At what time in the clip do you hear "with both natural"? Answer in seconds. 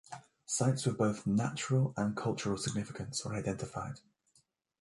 0.87-1.93